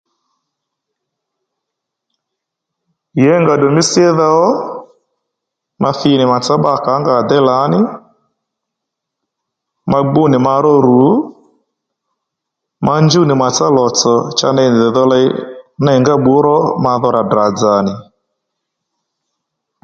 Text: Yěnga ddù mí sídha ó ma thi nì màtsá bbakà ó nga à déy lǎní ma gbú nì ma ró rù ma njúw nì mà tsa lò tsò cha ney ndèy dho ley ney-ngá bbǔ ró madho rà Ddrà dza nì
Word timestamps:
Yěnga 3.23 3.53
ddù 3.57 3.67
mí 3.75 3.81
sídha 3.91 4.27
ó 4.47 4.49
ma 5.81 5.89
thi 5.99 6.11
nì 6.17 6.25
màtsá 6.31 6.53
bbakà 6.59 6.91
ó 6.95 6.97
nga 7.01 7.13
à 7.19 7.25
déy 7.29 7.43
lǎní 7.49 7.79
ma 9.91 9.99
gbú 10.09 10.23
nì 10.31 10.37
ma 10.47 10.53
ró 10.63 10.73
rù 10.87 11.01
ma 12.85 12.93
njúw 13.05 13.25
nì 13.27 13.33
mà 13.41 13.47
tsa 13.53 13.65
lò 13.77 13.85
tsò 13.97 14.15
cha 14.37 14.47
ney 14.55 14.69
ndèy 14.71 14.91
dho 14.95 15.03
ley 15.11 15.27
ney-ngá 15.83 16.15
bbǔ 16.19 16.33
ró 16.47 16.57
madho 16.83 17.07
rà 17.15 17.21
Ddrà 17.25 17.45
dza 17.55 17.75
nì 17.85 17.93